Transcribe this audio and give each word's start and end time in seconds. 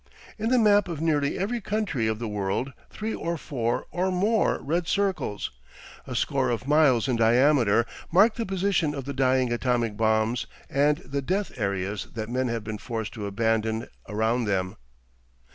In 0.39 0.49
the 0.49 0.57
map 0.57 0.87
of 0.87 0.99
nearly 0.99 1.37
every 1.37 1.61
country 1.61 2.07
of 2.07 2.17
the 2.17 2.27
world 2.27 2.73
three 2.89 3.13
or 3.13 3.37
four 3.37 3.85
or 3.91 4.09
more 4.11 4.57
red 4.59 4.87
circles, 4.87 5.51
a 6.07 6.15
score 6.15 6.49
of 6.49 6.67
miles 6.67 7.07
in 7.07 7.17
diameter, 7.17 7.85
mark 8.11 8.33
the 8.33 8.43
position 8.43 8.95
of 8.95 9.05
the 9.05 9.13
dying 9.13 9.53
atomic 9.53 9.95
bombs 9.97 10.47
and 10.71 10.97
the 11.05 11.21
death 11.21 11.51
areas 11.55 12.07
that 12.15 12.29
men 12.29 12.47
have 12.47 12.63
been 12.63 12.79
forced 12.79 13.13
to 13.13 13.27
abandon 13.27 13.89
around 14.09 14.45
them. 14.45 14.75